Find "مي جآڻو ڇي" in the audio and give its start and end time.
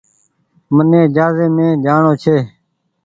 1.55-2.37